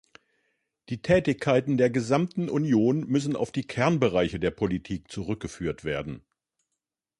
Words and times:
Die 0.89 1.03
Tätigkeiten 1.03 1.77
der 1.77 1.91
gesamten 1.91 2.49
Union 2.49 3.01
müssen 3.07 3.35
auf 3.35 3.51
die 3.51 3.67
Kernbereiche 3.67 4.39
der 4.39 4.49
Politik 4.49 5.11
zurückgeführt 5.11 5.83
werden. 5.83 6.23